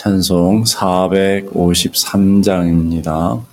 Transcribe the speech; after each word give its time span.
찬송 0.00 0.64
453장입니다. 0.64 3.44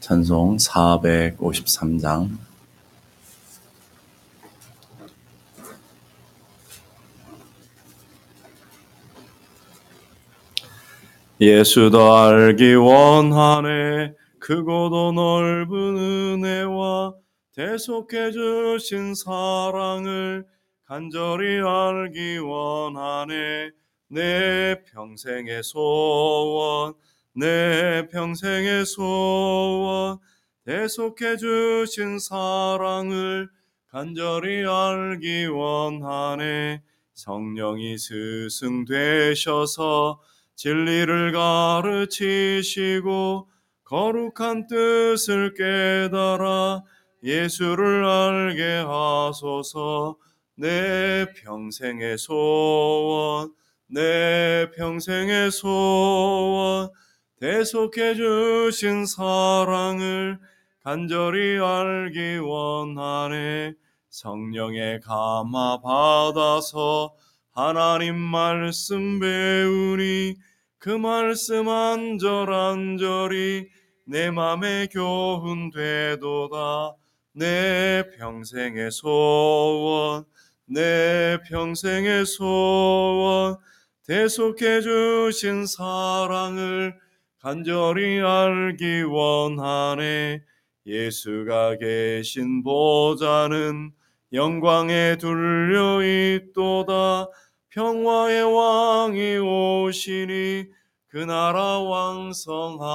찬송 0.00 0.56
453장 0.56 2.38
예수도 11.38 12.16
알기 12.16 12.72
원하네 12.72 14.21
크고도 14.42 15.12
넓은 15.12 16.42
은혜와 16.42 17.14
대속해 17.54 18.32
주신 18.32 19.14
사랑을 19.14 20.44
간절히 20.84 21.60
알기 21.60 22.38
원하네. 22.38 23.70
내 24.08 24.82
평생의 24.92 25.62
소원 25.62 26.94
내 27.34 28.08
평생의 28.10 28.84
소원. 28.84 30.18
대속해 30.64 31.36
주신 31.36 32.18
사랑을 32.18 33.48
간절히 33.86 34.66
알기 34.66 35.46
원하네. 35.46 36.82
성령이 37.14 37.96
스승 37.96 38.84
되셔서 38.86 40.20
진리를 40.56 41.30
가르치시고 41.30 41.92
거룩한 43.92 44.68
뜻을 44.68 45.52
깨달아 45.52 46.82
예수를 47.22 48.06
알게 48.06 48.84
하소서. 48.86 50.16
내 50.56 51.26
평생의 51.36 52.16
소원 52.16 53.52
내 53.88 54.70
평생의 54.74 55.50
소원. 55.50 56.88
대속해 57.38 58.14
주신 58.14 59.04
사랑을 59.04 60.38
간절히 60.82 61.58
알기 61.58 62.38
원하네. 62.38 63.74
성령의 64.08 65.00
감화 65.00 65.82
받아서 65.82 67.12
하나님 67.50 68.16
말씀 68.16 69.20
배우니 69.20 70.36
그 70.78 70.88
말씀 70.88 71.68
안절안절이 71.68 73.68
내 74.12 74.30
맘에 74.30 74.88
교훈 74.92 75.70
되도다. 75.70 76.96
내 77.32 78.04
평생의 78.18 78.90
소원 78.90 80.26
내 80.66 81.38
평생의 81.48 82.26
소원. 82.26 83.56
대속해 84.06 84.82
주신 84.82 85.64
사랑을 85.64 86.94
간절히 87.40 88.20
알기 88.20 89.04
원하네. 89.04 90.42
예수가 90.84 91.78
계신 91.78 92.62
보좌는 92.62 93.92
영광에 94.34 95.16
둘려 95.16 96.02
있도다. 96.02 97.28
평화의 97.70 98.42
왕이 98.42 99.38
오시니 99.38 100.66
그 101.12 101.18
나라 101.18 101.78
왕성하도다 101.80 102.88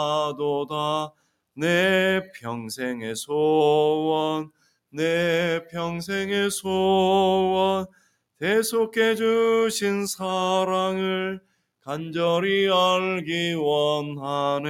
내 1.53 2.31
평생의 2.33 3.15
소원 3.15 4.49
내 4.89 5.63
평생의 5.71 6.49
소원 6.49 7.85
대속해 8.39 9.13
주신 9.13 10.07
사랑을 10.07 11.41
간절히 11.81 12.67
알기 12.71 13.53
원하네. 13.53 14.65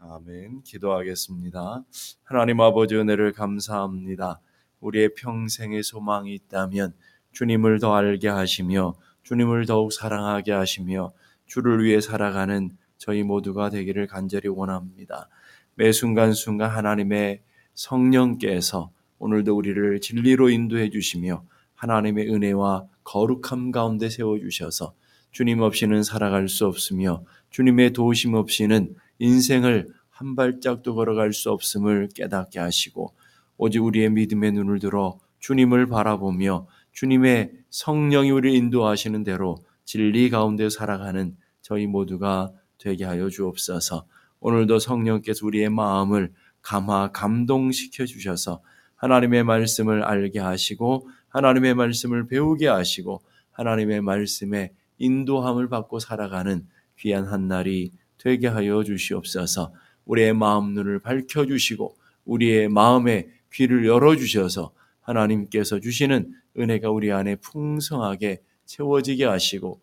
아멘. 0.00 0.62
기도하겠습니다. 0.62 1.84
하나님 2.24 2.60
아버지 2.60 2.96
은혜를 2.96 3.32
감사합니다. 3.32 4.42
우리의 4.80 5.14
평생의 5.14 5.84
소망이 5.84 6.34
있다면 6.34 6.92
주님을 7.32 7.80
더 7.80 7.94
알게 7.94 8.28
하시며 8.28 8.94
주님을 9.24 9.66
더욱 9.66 9.92
사랑하게 9.92 10.52
하시며 10.52 11.12
주를 11.46 11.84
위해 11.84 12.00
살아가는 12.00 12.76
저희 12.96 13.22
모두가 13.22 13.70
되기를 13.70 14.06
간절히 14.06 14.48
원합니다. 14.48 15.28
매 15.74 15.92
순간순간 15.92 16.70
하나님의 16.70 17.42
성령께서 17.74 18.90
오늘도 19.18 19.56
우리를 19.56 20.00
진리로 20.00 20.50
인도해 20.50 20.90
주시며 20.90 21.44
하나님의 21.74 22.32
은혜와 22.32 22.86
거룩함 23.04 23.72
가운데 23.72 24.08
세워 24.08 24.38
주셔서 24.38 24.94
주님 25.32 25.60
없이는 25.60 26.02
살아갈 26.02 26.48
수 26.48 26.66
없으며 26.66 27.24
주님의 27.50 27.92
도우심 27.92 28.34
없이는 28.34 28.94
인생을 29.18 29.88
한 30.10 30.36
발짝도 30.36 30.94
걸어갈 30.94 31.32
수 31.32 31.50
없음을 31.50 32.08
깨닫게 32.14 32.60
하시고 32.60 33.12
오직 33.56 33.84
우리의 33.84 34.10
믿음의 34.10 34.52
눈을 34.52 34.78
들어 34.78 35.18
주님을 35.40 35.88
바라보며 35.88 36.66
주님의 36.92 37.52
성령이 37.70 38.30
우리를 38.30 38.56
인도하시는 38.56 39.24
대로 39.24 39.56
진리 39.84 40.30
가운데 40.30 40.68
살아가는 40.70 41.36
저희 41.62 41.86
모두가 41.86 42.52
되게 42.78 43.04
하여 43.04 43.28
주옵소서. 43.28 44.06
오늘도 44.40 44.78
성령께서 44.78 45.46
우리의 45.46 45.70
마음을 45.70 46.32
감화 46.60 47.10
감동시켜 47.12 48.06
주셔서 48.06 48.62
하나님의 48.96 49.44
말씀을 49.44 50.02
알게 50.02 50.40
하시고 50.40 51.08
하나님의 51.28 51.74
말씀을 51.74 52.26
배우게 52.26 52.68
하시고 52.68 53.22
하나님의 53.52 54.00
말씀에 54.00 54.72
인도함을 54.98 55.68
받고 55.68 55.98
살아가는 55.98 56.66
귀한 56.98 57.24
한 57.24 57.48
날이 57.48 57.92
되게 58.18 58.46
하여 58.48 58.82
주시옵소서. 58.82 59.72
우리의 60.04 60.34
마음 60.34 60.74
눈을 60.74 61.00
밝혀 61.00 61.46
주시고 61.46 61.96
우리의 62.24 62.68
마음의 62.68 63.28
귀를 63.52 63.86
열어 63.86 64.16
주셔서 64.16 64.72
하나님께서 65.00 65.80
주시는 65.80 66.32
은혜가 66.58 66.90
우리 66.90 67.12
안에 67.12 67.36
풍성하게 67.36 68.40
채워지게 68.66 69.24
하시고 69.24 69.80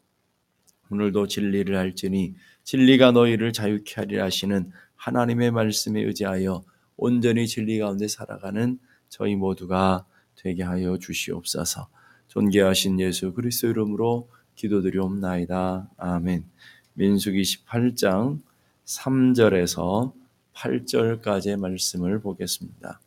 오늘도 0.90 1.28
진리를 1.28 1.76
할지니 1.78 2.36
진리가 2.64 3.12
너희를 3.12 3.54
자유케 3.54 3.96
하리라 3.96 4.26
하시는 4.26 4.72
하나님의 4.96 5.52
말씀에 5.52 6.02
의지하여 6.02 6.64
온전히 6.98 7.48
진리 7.48 7.80
가운데 7.80 8.08
살아가는 8.08 8.80
저희 9.10 9.36
모두가 9.36 10.06
되게 10.36 10.64
하여 10.64 10.98
주시옵소서. 10.98 11.88
존귀하신 12.28 13.00
예수 13.00 13.34
그리스도 13.34 13.68
이름으로 13.70 14.30
기도드리옵나이다. 14.56 15.90
아멘. 15.98 16.46
민수기 16.94 17.42
18장 17.42 18.42
3절에서 18.86 20.14
8절까지의 20.54 21.58
말씀을 21.60 22.20
보겠습니다. 22.22 23.00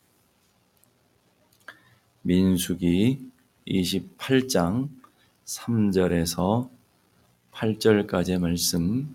민수기 2.23 3.31
28장 3.69 4.89
3절에서 5.45 6.69
8절까지의 7.53 8.39
말씀 8.39 9.15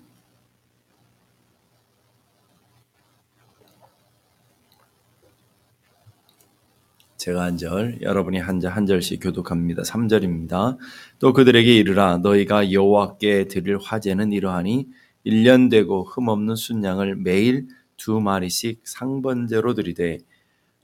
제가 7.17 7.43
한 7.43 7.57
절, 7.57 8.01
여러분이 8.01 8.37
한 8.39 8.59
절 8.61 8.71
한 8.71 8.85
절씩 8.85 9.19
교독합니다. 9.21 9.83
3절입니다. 9.83 10.77
또 11.19 11.33
그들에게 11.33 11.75
이르라 11.75 12.17
너희가 12.19 12.71
여호와께 12.71 13.47
드릴 13.47 13.77
화제는 13.77 14.31
이러하니 14.31 14.87
1년 15.25 15.69
되고 15.69 16.03
흠없는 16.05 16.55
순양을 16.55 17.15
매일 17.17 17.67
두 17.97 18.21
마리씩 18.21 18.81
상번제로 18.87 19.73
드리되 19.73 20.19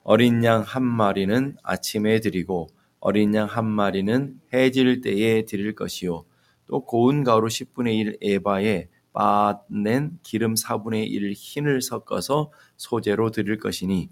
어린 0.03 0.43
양 0.43 0.61
한 0.63 0.83
마리는 0.83 1.55
아침에 1.63 2.19
드리고 2.19 2.67
어린 3.05 3.33
양 3.35 3.47
한 3.47 3.65
마리는 3.65 4.39
해질 4.53 5.01
때에 5.01 5.45
드릴 5.45 5.75
것이요. 5.75 6.25
또 6.67 6.83
고운 6.85 7.23
가루 7.23 7.47
10분의 7.47 7.93
1 7.99 8.17
에바에 8.21 8.89
빻낸 9.13 10.17
기름 10.23 10.55
4분의 10.55 11.07
1 11.11 11.33
흰을 11.35 11.81
섞어서 11.81 12.51
소재로 12.77 13.29
드릴 13.31 13.59
것이니 13.59 14.09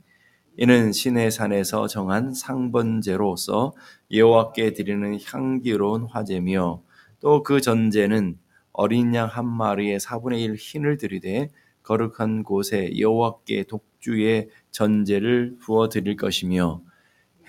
이는 0.57 0.91
신의 0.91 1.31
산에서 1.31 1.87
정한 1.87 2.33
상번제로서 2.33 3.73
여호와께 4.11 4.73
드리는 4.73 5.17
향기로운 5.25 6.05
화제며 6.05 6.81
또 7.19 7.41
그 7.43 7.61
전제는 7.61 8.37
어린 8.73 9.15
양 9.15 9.27
한 9.27 9.47
마리의 9.47 9.99
4분의 9.99 10.39
1 10.41 10.55
흰을 10.55 10.97
드리되 10.97 11.49
거룩한 11.83 12.43
곳에 12.43 12.91
여호와께 12.99 13.63
독주의 13.63 14.49
전제를 14.71 15.57
부어 15.59 15.89
드릴 15.89 16.15
것이며 16.15 16.81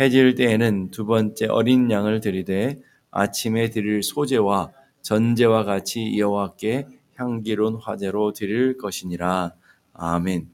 해질 0.01 0.35
때에는 0.35 0.91
두 0.91 1.07
번째 1.07 1.47
어린 1.47 1.91
양을 1.91 2.21
드리되 2.21 2.81
아침에 3.11 3.71
드릴 3.71 4.03
소제와 4.03 4.73
전제와 5.03 5.65
같이 5.65 6.19
여호와께 6.19 6.87
향기로운 7.15 7.77
화제로 7.77 8.33
드릴 8.33 8.77
것이니라. 8.77 9.55
아멘. 9.93 10.49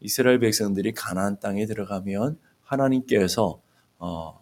이스라엘 0.00 0.40
백성들이 0.40 0.92
가나안 0.92 1.38
땅에 1.38 1.66
들어가면 1.66 2.38
하나님께서 2.62 3.60
어, 3.98 4.40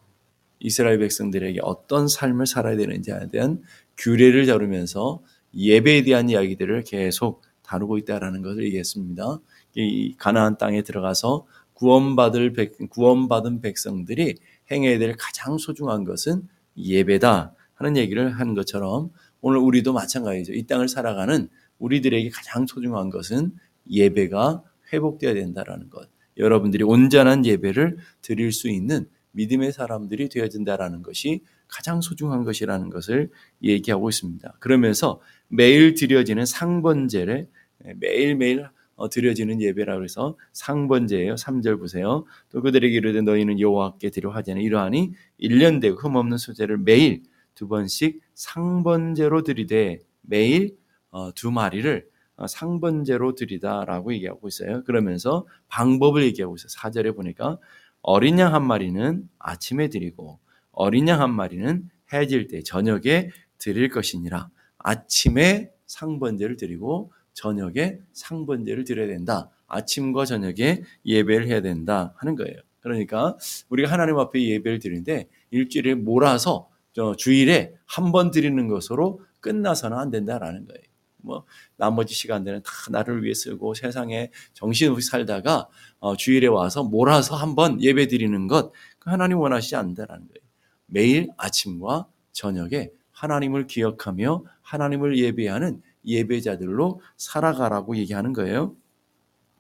이스라엘 0.61 0.99
백성들에게 0.99 1.61
어떤 1.63 2.09
삶을 2.09 2.47
살아야 2.47 2.77
되는지에 2.77 3.29
대한 3.31 3.63
규례를 3.97 4.47
다루면서 4.47 5.21
예배에 5.55 6.03
대한 6.03 6.31
이야기들을 6.31 6.85
계속 6.85 7.43
다루고 7.63 7.99
있다라는 7.99 8.43
것을 8.43 8.65
얘기했습니다. 8.65 9.41
이 9.75 10.15
가나안 10.17 10.57
땅에 10.57 10.83
들어가서 10.83 11.47
구원받을 11.79 12.53
백, 12.55 12.77
구원받은 12.91 13.61
백성들이 13.61 14.35
행해야 14.71 14.99
될 14.99 15.15
가장 15.17 15.59
소중한 15.59 16.03
것은 16.03 16.49
예배다 16.77 17.55
하는 17.75 17.97
얘기를 17.97 18.31
하는 18.31 18.55
것처럼 18.55 19.11
오늘 19.41 19.59
우리도 19.59 19.93
마찬가지죠. 19.93 20.55
이 20.55 20.67
땅을 20.67 20.89
살아가는 20.89 21.49
우리들에게 21.79 22.31
가장 22.31 22.67
소중한 22.67 23.11
것은 23.11 23.53
예배가 23.89 24.65
회복되어야 24.93 25.35
된다라는 25.35 25.89
것. 25.89 26.09
여러분들이 26.37 26.83
온전한 26.83 27.47
예배를 27.47 27.99
드릴 28.23 28.51
수 28.51 28.69
있는 28.69 29.09
믿음의 29.33 29.73
사람들이 29.73 30.29
되어진다라는 30.31 31.03
것이 31.05 31.43
가장 31.69 32.01
소중한 32.01 32.43
것이라는 32.43 32.91
것을 32.91 33.31
얘기하고 33.63 34.09
있습니다. 34.09 34.57
그러면서 34.59 35.21
매일 35.47 35.95
드려지는 35.95 36.45
상번제를 36.45 37.49
매일매일 37.97 38.63
어, 38.65 38.71
드려지는 39.07 39.61
예배라고 39.61 40.03
해서 40.03 40.37
상번제예요. 40.53 41.37
3절 41.37 41.79
보세요. 41.79 42.25
또 42.51 42.61
그들에게 42.61 42.95
이르되 42.97 43.21
너희는 43.23 43.61
여호와께 43.61 44.11
드려 44.11 44.33
않 44.33 44.45
이러하니 44.59 45.13
1년 45.41 45.81
되고 45.81 45.97
흠없는 45.97 46.37
소재를 46.39 46.79
매일 46.79 47.23
두 47.55 47.69
번씩 47.69 48.21
상번제로 48.35 49.43
드리되 49.43 50.01
매일 50.23 50.77
어, 51.11 51.33
두 51.35 51.51
마리를 51.53 52.09
어, 52.37 52.47
상번제로 52.47 53.35
드리다라고 53.35 54.13
얘기하고 54.15 54.49
있어요. 54.49 54.83
그러면서 54.85 55.47
방법을 55.69 56.25
얘기하고 56.25 56.57
있어요. 56.57 56.69
4절에 56.69 57.15
보니까 57.15 57.59
어린 58.03 58.39
양 58.39 58.55
한 58.55 58.67
마리는 58.67 59.29
아침에 59.39 59.89
드리고 59.89 60.39
어린 60.73 61.09
양 61.09 61.21
한 61.21 61.33
마리는 61.35 61.89
해질 62.13 62.49
때 62.49 62.63
저녁에 62.63 63.31
드릴 63.59 63.89
것이니라. 63.89 64.51
아침에 64.79 65.71
상번제를 65.87 66.57
드리고 66.57 67.13
저녁에 67.39 68.01
상번제를 68.15 68.83
드려야 68.85 69.07
된다. 69.07 69.49
아침과 69.69 70.25
저녁에 70.25 70.83
예배를 71.07 71.47
해야 71.47 71.61
된다 71.61 72.13
하는 72.17 72.35
거예요. 72.35 72.57
그러니까 72.81 73.37
우리가 73.69 73.91
하나님 73.93 74.19
앞에 74.19 74.43
예배를 74.43 74.81
드리는데 74.81 75.29
일주일에 75.51 75.95
몰아서 75.95 76.69
주일에 77.17 77.75
한 77.87 78.11
번 78.11 78.33
드리는 78.33 78.67
것으로 78.67 79.21
끝나서는 79.41 79.97
안 79.97 80.11
된다라는 80.11 80.67
거예요. 80.67 80.83
뭐 81.19 81.45
나머지 81.77 82.13
시간들은 82.15 82.63
다 82.63 82.71
나를 82.91 83.23
위해 83.23 83.35
쓰고 83.35 83.75
세상에 83.75 84.31
정신없이 84.53 85.09
살다가 85.09 85.69
어, 86.01 86.17
주일에 86.17 86.49
와서 86.49 86.83
몰아서 86.83 87.37
한번 87.37 87.81
예배 87.81 88.09
드리는 88.09 88.47
것그 88.49 88.71
하나님 89.05 89.39
원하시지 89.39 89.77
않는다라는 89.77 90.27
거예요. 90.27 90.49
매일 90.87 91.29
아침과 91.37 92.09
저녁에 92.33 92.91
하나님을 93.13 93.67
기억하며 93.69 94.45
하나님을 94.63 95.19
예배하는 95.19 95.83
예배자들로 96.09 97.01
살아가라고 97.17 97.97
얘기하는 97.97 98.33
거예요. 98.33 98.75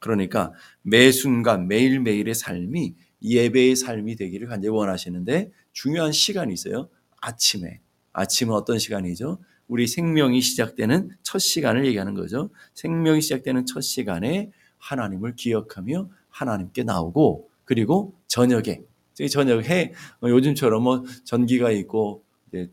그러니까 0.00 0.52
매 0.82 1.12
순간 1.12 1.68
매일매일의 1.68 2.34
삶이 2.34 2.94
예배의 3.22 3.76
삶이 3.76 4.16
되기를 4.16 4.48
간절히 4.48 4.74
원하시는데 4.74 5.50
중요한 5.72 6.12
시간이 6.12 6.52
있어요. 6.52 6.88
아침에. 7.20 7.80
아침은 8.12 8.54
어떤 8.54 8.78
시간이죠? 8.78 9.38
우리 9.66 9.86
생명이 9.86 10.40
시작되는 10.40 11.10
첫 11.22 11.38
시간을 11.38 11.86
얘기하는 11.86 12.14
거죠. 12.14 12.50
생명이 12.74 13.20
시작되는 13.20 13.66
첫 13.66 13.80
시간에 13.82 14.50
하나님을 14.78 15.34
기억하며 15.36 16.08
하나님께 16.30 16.84
나오고 16.84 17.50
그리고 17.64 18.14
저녁에 18.28 18.82
저녁에 19.30 19.92
요즘처럼 20.22 20.82
뭐 20.82 21.04
전기가 21.24 21.70
있고 21.72 22.24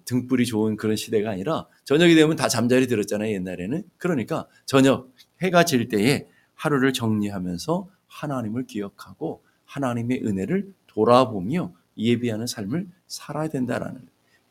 등불이 0.05 0.45
좋은 0.45 0.75
그런 0.77 0.95
시대가 0.95 1.31
아니라 1.31 1.67
저녁이 1.83 2.15
되면 2.15 2.35
다 2.35 2.47
잠자리 2.47 2.87
들었잖아요, 2.87 3.33
옛날에는. 3.33 3.83
그러니까 3.97 4.47
저녁 4.65 5.11
해가 5.41 5.65
질 5.65 5.87
때에 5.89 6.27
하루를 6.55 6.93
정리하면서 6.93 7.87
하나님을 8.07 8.65
기억하고 8.65 9.43
하나님의 9.65 10.25
은혜를 10.25 10.73
돌아보며 10.87 11.73
예비하는 11.97 12.47
삶을 12.47 12.87
살아야 13.07 13.47
된다라는. 13.47 14.01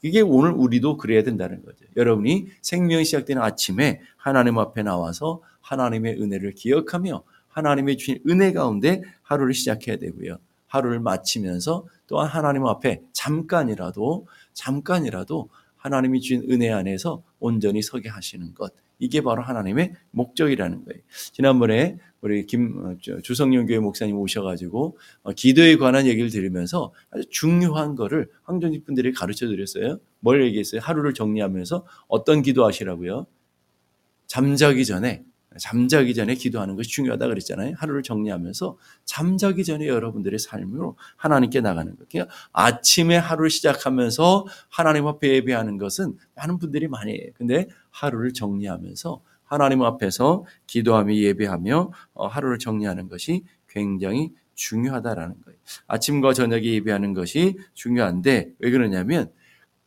이게 0.03 0.21
오늘 0.21 0.53
우리도 0.53 0.99
그래야 0.99 1.23
된다는 1.23 1.65
거죠. 1.65 1.87
여러분이 1.97 2.49
생명이 2.61 3.06
시작되는 3.06 3.41
아침에 3.41 4.00
하나님 4.17 4.59
앞에 4.59 4.82
나와서 4.82 5.41
하나님의 5.62 6.21
은혜를 6.21 6.53
기억하며 6.53 7.23
하나님의 7.49 7.97
주신 7.97 8.19
은혜 8.29 8.53
가운데 8.53 9.00
하루를 9.23 9.55
시작해야 9.55 9.97
되고요. 9.97 10.37
하루를 10.67 11.00
마치면서 11.00 11.87
또한 12.06 12.29
하나님 12.29 12.67
앞에 12.67 13.00
잠깐이라도 13.12 14.26
잠깐이라도 14.55 15.51
하나님이 15.77 16.21
주신 16.21 16.51
은혜 16.51 16.71
안에서 16.71 17.23
온전히 17.39 17.83
서게 17.83 18.09
하시는 18.09 18.55
것. 18.55 18.73
이게 18.99 19.21
바로 19.21 19.43
하나님의 19.43 19.93
목적이라는 20.12 20.85
거예요. 20.85 21.03
지난번에 21.33 21.99
우리 22.21 22.47
김 22.47 22.79
어, 22.79 22.97
주성령 23.23 23.67
교회 23.67 23.79
목사님 23.79 24.17
오셔가지고 24.17 24.97
어, 25.25 25.33
기도에 25.33 25.77
관한 25.77 26.06
얘기를 26.06 26.31
들으면서 26.31 26.93
아주 27.11 27.25
중요한 27.29 27.97
거를 27.97 28.31
황정직 28.45 28.87
분들이 28.87 29.12
가르쳐 29.12 29.47
드렸어요. 29.47 29.99
뭘 30.21 30.43
얘기했어요? 30.45 30.81
하루를 30.81 31.12
정리하면서 31.12 31.85
어떤 32.09 32.43
기도하시라고요? 32.43 33.27
잠자기 34.27 34.87
전에 34.87 35.25
잠자기 35.59 36.15
전에 36.15 36.35
기도하는 36.35 36.77
것이 36.77 36.91
중요하다 36.91 37.29
그랬잖아요. 37.29 37.75
하루를 37.77 38.03
정리하면서 38.03 38.77
잠자기 39.05 39.65
전에 39.65 39.87
여러분들의 39.87 40.39
삶으로 40.39 40.97
하나님께 41.17 41.61
나가는 41.61 41.95
것. 41.97 42.09
그러니까 42.09 42.35
아침에 42.53 43.17
하루를 43.17 43.51
시작하면서 43.51 44.47
하나님 44.69 45.06
앞에 45.06 45.29
예배하는 45.35 45.79
것은 45.79 46.17
많은 46.35 46.59
분들이 46.59 46.89
많이 46.89 47.12
해요. 47.12 47.31
근데 47.35 47.69
하루를 47.91 48.33
정리하면서 48.33 49.23
하나님 49.45 49.83
앞에서 49.83 50.45
기도하며 50.67 51.15
예배하며 51.15 51.93
어, 52.15 52.27
하루를 52.27 52.59
정리하는 52.59 53.09
것이 53.09 53.45
굉장히 53.69 54.33
중요하다라는 54.55 55.41
거예요. 55.45 55.59
아침과 55.87 56.33
저녁에 56.33 56.65
예배하는 56.65 57.12
것이 57.15 57.59
중요한데 57.75 58.53
왜 58.59 58.71
그러냐면 58.71 59.31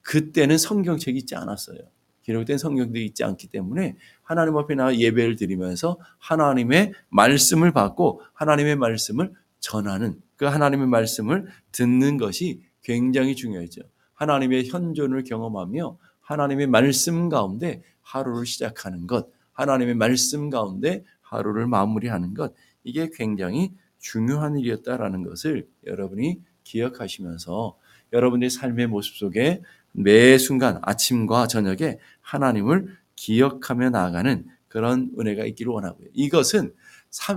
그때는 0.01 0.57
성경책이 0.57 1.17
있지 1.19 1.35
않았어요. 1.35 1.79
기록된 2.27 2.57
성경도 2.57 2.99
있지 2.99 3.23
않기 3.23 3.47
때문에 3.47 3.95
하나님 4.21 4.57
앞에 4.57 4.75
나와 4.75 4.93
예배를 4.93 5.37
드리면서 5.37 5.97
하나님의 6.19 6.91
말씀을 7.09 7.71
받고 7.71 8.21
하나님의 8.33 8.75
말씀을 8.75 9.31
전하는 9.61 10.19
그 10.35 10.45
하나님의 10.45 10.87
말씀을 10.87 11.47
듣는 11.71 12.17
것이 12.17 12.61
굉장히 12.83 13.33
중요하죠. 13.33 13.81
하나님의 14.13 14.67
현존을 14.67 15.23
경험하며 15.23 15.97
하나님의 16.19 16.67
말씀 16.67 17.29
가운데 17.29 17.81
하루를 18.01 18.45
시작하는 18.45 19.07
것, 19.07 19.29
하나님의 19.53 19.95
말씀 19.95 20.49
가운데 20.49 21.05
하루를 21.21 21.65
마무리하는 21.67 22.33
것, 22.33 22.53
이게 22.83 23.09
굉장히 23.13 23.71
중요한 23.99 24.57
일이었다라는 24.57 25.23
것을 25.23 25.65
여러분이 25.85 26.41
기억하시면서 26.63 27.77
여러분의 28.11 28.49
삶의 28.49 28.87
모습 28.87 29.15
속에 29.15 29.61
매 29.99 30.37
순간 30.37 30.79
아침과 30.83 31.47
저녁에 31.47 31.97
하나님을 32.27 32.97
기억하며 33.15 33.91
나아가는 33.91 34.45
그런 34.67 35.11
은혜가 35.17 35.45
있기를 35.45 35.71
원하고요. 35.71 36.09
이것은 36.13 36.73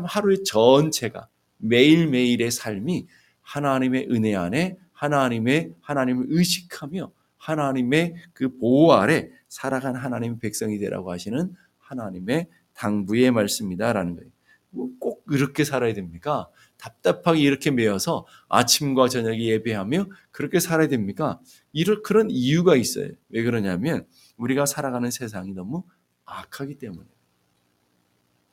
하루의 0.04 0.42
전체가 0.42 1.28
매일매일의 1.58 2.50
삶이 2.50 3.06
하나님의 3.40 4.08
은혜 4.10 4.34
안에 4.34 4.76
하나님의 4.92 5.74
하나님을 5.80 6.26
의식하며 6.28 7.12
하나님의 7.36 8.16
그 8.32 8.58
보호 8.58 8.92
아래 8.92 9.30
살아간 9.48 9.94
하나님의 9.94 10.38
백성이 10.40 10.78
되라고 10.78 11.12
하시는 11.12 11.54
하나님의 11.78 12.48
당부의 12.74 13.30
말씀이다라는 13.30 14.16
거예요. 14.16 14.30
꼭 14.98 15.24
이렇게 15.30 15.64
살아야 15.64 15.94
됩니까? 15.94 16.48
답답하게 16.76 17.40
이렇게 17.40 17.70
매여서 17.70 18.26
아침과 18.48 19.08
저녁에 19.08 19.38
예배하며 19.38 20.06
그렇게 20.30 20.60
살아야 20.60 20.88
됩니까? 20.88 21.40
이런 21.72 22.02
그런 22.02 22.30
이유가 22.30 22.76
있어요. 22.76 23.10
왜 23.28 23.42
그러냐면 23.42 24.06
우리가 24.40 24.66
살아가는 24.66 25.10
세상이 25.10 25.52
너무 25.52 25.84
악하기 26.24 26.78
때문에. 26.78 27.06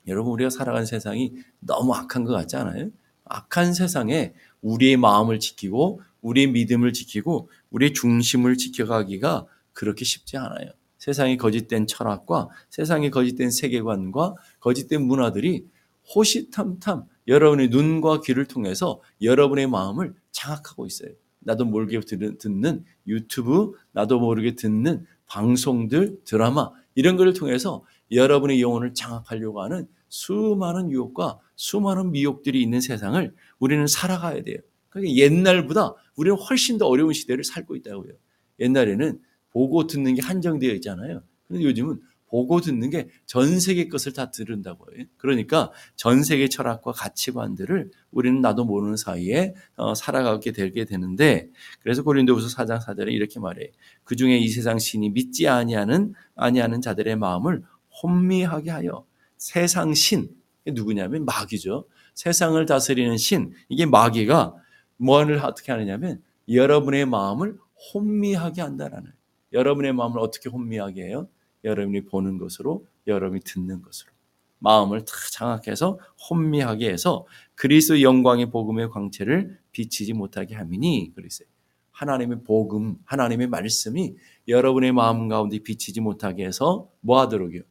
여러분 0.07 0.33
우리가 0.33 0.49
살아가는 0.49 0.85
세상이 0.85 1.33
너무 1.59 1.93
악한 1.93 2.25
것 2.25 2.33
같지 2.33 2.55
않아요? 2.57 2.89
악한 3.25 3.73
세상에 3.73 4.33
우리의 4.61 4.97
마음을 4.97 5.39
지키고 5.39 6.01
우리의 6.21 6.47
믿음을 6.47 6.93
지키고 6.93 7.49
우리의 7.71 7.93
중심을 7.93 8.57
지켜가기가 8.57 9.45
그렇게 9.73 10.05
쉽지 10.05 10.37
않아요. 10.37 10.71
세상이 10.97 11.37
거짓된 11.37 11.87
철학과 11.87 12.49
세상이 12.69 13.11
거짓된 13.11 13.51
세계관과 13.51 14.35
거짓된 14.59 15.01
문화들이 15.05 15.67
호시탐탐 16.15 17.05
여러분의 17.27 17.69
눈과 17.69 18.21
귀를 18.21 18.45
통해서 18.45 19.01
여러분의 19.21 19.67
마음을 19.67 20.15
장악하고 20.31 20.85
있어요. 20.85 21.11
나도 21.39 21.65
모르게 21.65 21.99
듣는 21.99 22.83
유튜브, 23.05 23.73
나도 23.91 24.19
모르게 24.19 24.55
듣는 24.55 25.05
방송들, 25.27 26.21
드라마 26.23 26.71
이런 26.95 27.15
것을 27.17 27.33
통해서 27.33 27.83
여러분의 28.11 28.61
영혼을 28.61 28.93
장악하려고 28.93 29.61
하는 29.61 29.87
수많은 30.09 30.91
유혹과 30.91 31.39
수많은 31.55 32.11
미혹들이 32.11 32.61
있는 32.61 32.81
세상을 32.81 33.33
우리는 33.59 33.85
살아가야 33.87 34.43
돼요. 34.43 34.57
그러니까 34.89 35.15
옛날보다 35.15 35.93
우리는 36.15 36.37
훨씬 36.37 36.77
더 36.77 36.87
어려운 36.87 37.13
시대를 37.13 37.43
살고 37.43 37.75
있다고요. 37.75 38.13
옛날에는 38.59 39.19
보고 39.51 39.87
듣는 39.87 40.15
게 40.15 40.21
한정되어 40.21 40.73
있잖아요. 40.75 41.23
근데 41.47 41.63
요즘은 41.63 41.99
보고 42.29 42.61
듣는 42.61 42.89
게 42.89 43.07
전 43.25 43.59
세계 43.59 43.87
것을 43.87 44.13
다 44.13 44.31
들은다고요. 44.31 45.05
그러니까 45.17 45.71
전 45.95 46.23
세계 46.23 46.47
철학과 46.47 46.91
가치관들을 46.91 47.91
우리는 48.11 48.41
나도 48.41 48.65
모르는 48.65 48.95
사이에 48.97 49.53
어, 49.75 49.93
살아가게 49.95 50.51
되게 50.53 50.85
되는데 50.85 51.49
그래서 51.81 52.03
고린도후서 52.03 52.55
4장 52.55 52.79
4절에 52.81 53.11
이렇게 53.11 53.39
말해. 53.39 53.71
그 54.03 54.15
중에 54.15 54.37
이 54.37 54.47
세상 54.47 54.79
신이 54.79 55.09
믿지 55.09 55.47
아니하는 55.47 56.13
아니하는 56.35 56.81
자들의 56.81 57.15
마음을 57.17 57.63
혼미하게 58.01 58.71
하여 58.71 59.05
세상 59.37 59.93
신 59.93 60.29
누구냐면 60.65 61.25
마귀죠. 61.25 61.87
세상을 62.15 62.65
다스리는 62.65 63.17
신 63.17 63.51
이게 63.69 63.85
마귀가 63.85 64.55
뭐를 64.97 65.39
어떻게 65.39 65.71
하느냐면 65.71 66.21
여러분의 66.49 67.05
마음을 67.05 67.57
혼미하게 67.93 68.61
한다라는 68.61 69.11
여러분의 69.53 69.93
마음을 69.93 70.19
어떻게 70.19 70.49
혼미하게 70.49 71.03
해요? 71.03 71.27
여러분이 71.63 72.05
보는 72.05 72.37
것으로 72.37 72.85
여러분이 73.07 73.41
듣는 73.41 73.81
것으로 73.81 74.11
마음을 74.59 75.05
다 75.05 75.13
장악해서 75.31 75.99
혼미하게 76.29 76.89
해서 76.89 77.25
그리스도 77.55 78.01
영광의 78.01 78.49
복음의 78.49 78.89
광채를 78.89 79.59
비치지 79.71 80.13
못하게 80.13 80.55
함이니 80.55 81.13
그랬어요. 81.15 81.47
하나님의 81.91 82.43
복음, 82.43 82.97
하나님의 83.05 83.47
말씀이 83.47 84.15
여러분의 84.47 84.91
마음 84.91 85.27
가운데 85.27 85.59
비치지 85.59 86.01
못하게 86.01 86.45
해서 86.45 86.89
뭐 87.01 87.19
하도록요? 87.21 87.61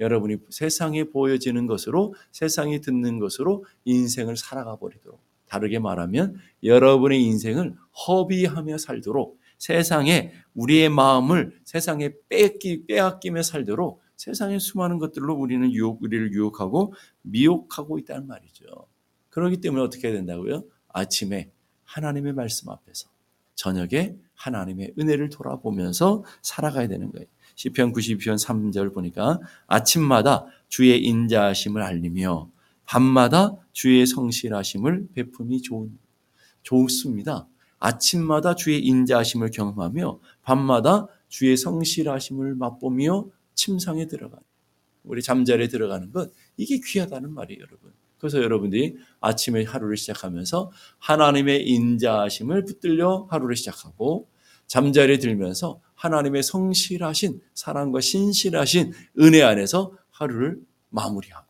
여러분이 0.00 0.36
세상에 0.48 1.04
보여지는 1.04 1.66
것으로 1.66 2.14
세상이 2.32 2.80
듣는 2.80 3.18
것으로 3.18 3.64
인생을 3.84 4.36
살아가 4.36 4.76
버리도록 4.76 5.20
다르게 5.46 5.78
말하면 5.78 6.36
여러분의 6.62 7.22
인생을 7.22 7.74
허비하며 8.06 8.78
살도록 8.78 9.38
세상에 9.58 10.32
우리의 10.54 10.88
마음을 10.88 11.60
세상에 11.64 12.12
뺏기, 12.28 12.86
빼앗기며 12.86 13.42
살도록 13.42 14.00
세상의 14.16 14.60
수많은 14.60 14.98
것들로 14.98 15.34
우리는 15.34 15.70
유혹, 15.72 16.02
우리를 16.02 16.32
유혹하고 16.32 16.94
미혹하고 17.22 17.98
있다는 17.98 18.26
말이죠. 18.26 18.64
그렇기 19.30 19.60
때문에 19.60 19.82
어떻게 19.82 20.08
해야 20.08 20.16
된다고요? 20.16 20.64
아침에 20.88 21.50
하나님의 21.84 22.32
말씀 22.32 22.68
앞에서 22.70 23.08
저녁에 23.54 24.16
하나님의 24.34 24.94
은혜를 24.98 25.30
돌아보면서 25.30 26.24
살아가야 26.42 26.88
되는 26.88 27.10
거예요. 27.12 27.26
시편 27.56 27.92
92편 27.92 28.42
3절 28.44 28.94
보니까 28.94 29.40
아침마다 29.66 30.46
주의 30.68 31.02
인자하심을 31.02 31.82
알리며 31.82 32.50
밤마다 32.84 33.56
주의 33.72 34.06
성실하심을 34.06 35.08
베품이 35.14 35.62
좋은 35.62 35.98
좋습니다. 36.62 37.48
아침마다 37.78 38.54
주의 38.54 38.84
인자하심을 38.84 39.50
경험하며 39.50 40.20
밤마다 40.42 41.06
주의 41.28 41.56
성실하심을 41.56 42.54
맛보며 42.54 43.26
침상에 43.54 44.06
들어가는 44.06 44.42
우리 45.04 45.22
잠자리에 45.22 45.68
들어가는 45.68 46.12
것 46.12 46.32
이게 46.56 46.80
귀하다는 46.84 47.32
말이에요, 47.32 47.60
여러분. 47.62 47.92
그래서 48.18 48.42
여러분들이 48.42 48.96
아침에 49.20 49.64
하루를 49.64 49.96
시작하면서 49.96 50.72
하나님의 50.98 51.68
인자하심을 51.68 52.64
붙들려 52.64 53.28
하루를 53.30 53.56
시작하고 53.56 54.28
잠자리에 54.66 55.18
들면서 55.18 55.80
하나님의 55.94 56.42
성실하신 56.42 57.40
사랑과 57.54 58.00
신실하신 58.00 58.92
은혜 59.20 59.42
안에서 59.42 59.92
하루를 60.10 60.60
마무리하고 60.90 61.46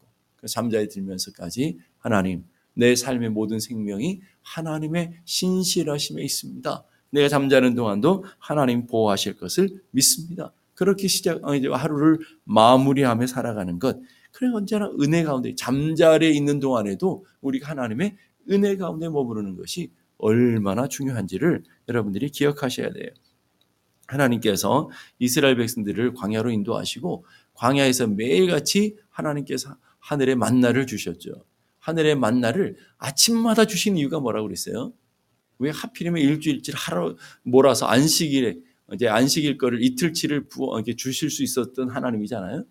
잠자리에 0.46 0.88
들면서까지 0.88 1.78
하나님 1.98 2.44
내 2.74 2.94
삶의 2.94 3.30
모든 3.30 3.58
생명이 3.58 4.20
하나님의 4.54 5.12
신실하심에 5.24 6.22
있습니다. 6.22 6.84
내가 7.10 7.28
잠자는 7.28 7.74
동안도 7.74 8.24
하나님 8.38 8.86
보호하실 8.86 9.36
것을 9.36 9.82
믿습니다. 9.90 10.52
그렇게 10.74 11.08
시작 11.08 11.40
하루를 11.44 12.18
마무리하며 12.44 13.26
살아가는 13.26 13.78
것. 13.78 13.98
그래 14.32 14.50
언제나 14.54 14.90
은혜 15.00 15.24
가운데 15.24 15.54
잠자리에 15.54 16.30
있는 16.30 16.60
동안에도 16.60 17.24
우리가 17.40 17.70
하나님의 17.70 18.16
은혜 18.50 18.76
가운데 18.76 19.08
머무르는 19.08 19.56
것이 19.56 19.90
얼마나 20.18 20.88
중요한지를 20.88 21.64
여러분들이 21.88 22.30
기억하셔야 22.30 22.90
돼요. 22.90 23.10
하나님께서 24.06 24.90
이스라엘 25.18 25.56
백성들을 25.56 26.14
광야로 26.14 26.50
인도하시고 26.50 27.24
광야에서 27.54 28.06
매일같이 28.06 28.96
하나님께서 29.10 29.76
하늘의 29.98 30.36
만나를 30.36 30.86
주셨죠. 30.86 31.44
하늘의 31.88 32.16
만나를 32.16 32.76
아침마다 32.98 33.64
주신 33.64 33.96
이유가 33.96 34.20
뭐라고 34.20 34.46
그랬어요? 34.46 34.92
왜 35.58 35.70
하필이면 35.70 36.20
일주일치 36.20 36.72
하루 36.74 37.16
몰아서 37.42 37.86
안식일에 37.86 38.58
이제 38.92 39.08
안식일 39.08 39.58
거를 39.58 39.82
이틀치를 39.82 40.48
부어 40.48 40.76
이렇게 40.78 40.94
주실 40.94 41.30
수 41.30 41.42
있었던 41.42 41.88
하나님이잖아요. 41.90 42.64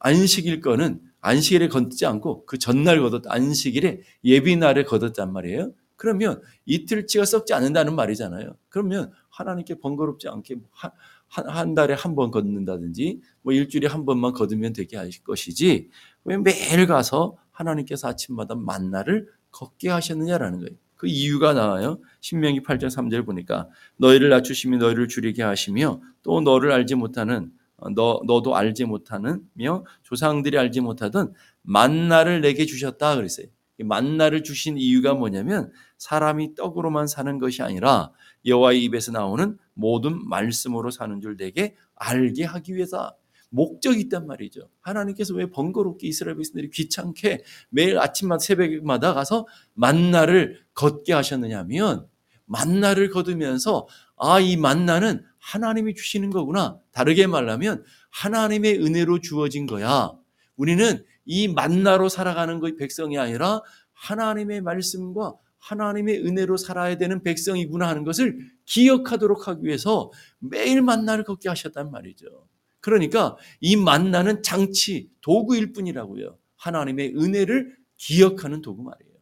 안식일 0.00 0.60
거는 0.60 1.00
안식일에 1.20 1.68
걷지 1.68 2.06
않고 2.06 2.46
그 2.46 2.58
전날 2.58 3.00
걷었 3.00 3.22
안식일에 3.26 4.00
예비날에 4.24 4.84
걷었단 4.84 5.32
말이에요. 5.32 5.72
그러면 5.96 6.40
이틀치가 6.64 7.26
썩지 7.26 7.52
않는다는 7.52 7.94
말이잖아요. 7.94 8.56
그러면 8.70 9.12
하나님께 9.28 9.74
번거롭지 9.80 10.28
않게 10.28 10.56
한, 10.72 10.90
한 11.28 11.74
달에 11.74 11.94
한 11.94 12.14
번 12.14 12.30
걷는다든지 12.30 13.20
뭐 13.42 13.52
일주일에 13.52 13.86
한 13.86 14.04
번만 14.06 14.32
걷으면 14.32 14.72
되게 14.72 14.96
하실 14.96 15.22
것이지 15.22 15.90
왜 16.24 16.36
매일 16.38 16.86
가서 16.86 17.36
하나님께서 17.60 18.08
아침마다 18.08 18.54
만나를 18.54 19.28
걷게 19.50 19.88
하셨느냐라는 19.88 20.58
거예요. 20.60 20.76
그 20.96 21.06
이유가 21.06 21.54
나와요. 21.54 21.98
신명기 22.20 22.60
8장 22.60 22.88
3절 22.88 23.24
보니까 23.24 23.68
너희를 23.96 24.28
낮추시며 24.28 24.78
너희를 24.78 25.08
줄이게 25.08 25.42
하시며 25.42 26.00
또 26.22 26.40
너를 26.40 26.72
알지 26.72 26.94
못하는 26.94 27.50
어, 27.78 27.88
너 27.90 28.20
너도 28.26 28.54
알지 28.54 28.84
못하는며 28.84 29.84
조상들이 30.02 30.58
알지 30.58 30.82
못하던 30.82 31.32
만나를 31.62 32.42
내게 32.42 32.66
주셨다 32.66 33.16
그랬어요. 33.16 33.46
만나를 33.82 34.42
주신 34.42 34.76
이유가 34.76 35.14
뭐냐면 35.14 35.72
사람이 35.96 36.54
떡으로만 36.54 37.06
사는 37.06 37.38
것이 37.38 37.62
아니라 37.62 38.10
여호와의 38.44 38.84
입에서 38.84 39.10
나오는 39.10 39.56
모든 39.72 40.28
말씀으로 40.28 40.90
사는 40.90 41.18
줄 41.22 41.38
내게 41.38 41.76
알게 41.94 42.44
하기 42.44 42.74
위해서 42.74 43.14
목적이 43.50 44.00
있단 44.02 44.26
말이죠. 44.26 44.70
하나님께서 44.80 45.34
왜 45.34 45.50
번거롭게 45.50 46.06
이스라엘 46.06 46.36
백성들이 46.36 46.70
귀찮게 46.70 47.42
매일 47.68 47.98
아침마다 47.98 48.38
새벽마다 48.38 49.12
가서 49.12 49.46
만나를 49.74 50.60
걷게 50.74 51.12
하셨느냐면 51.12 52.06
만나를 52.46 53.10
거두면서 53.10 53.86
아, 54.16 54.40
이 54.40 54.56
만나는 54.56 55.24
하나님이 55.38 55.94
주시는 55.94 56.30
거구나. 56.30 56.78
다르게 56.92 57.26
말하면 57.26 57.84
하나님의 58.10 58.84
은혜로 58.84 59.20
주어진 59.20 59.66
거야. 59.66 60.12
우리는 60.56 61.04
이 61.24 61.48
만나로 61.48 62.08
살아가는 62.08 62.58
것 62.60 62.76
백성이 62.76 63.18
아니라 63.18 63.62
하나님의 63.92 64.62
말씀과 64.62 65.34
하나님의 65.58 66.26
은혜로 66.26 66.56
살아야 66.56 66.96
되는 66.96 67.22
백성이구나 67.22 67.86
하는 67.86 68.04
것을 68.04 68.38
기억하도록 68.64 69.46
하기 69.48 69.66
위해서 69.66 70.10
매일 70.38 70.82
만나를 70.82 71.24
걷게 71.24 71.48
하셨단 71.48 71.90
말이죠. 71.90 72.26
그러니까 72.80 73.36
이 73.60 73.76
만나는 73.76 74.42
장치, 74.42 75.10
도구일 75.20 75.72
뿐이라고요. 75.72 76.36
하나님의 76.56 77.16
은혜를 77.16 77.76
기억하는 77.96 78.62
도구 78.62 78.82
말이에요. 78.82 79.14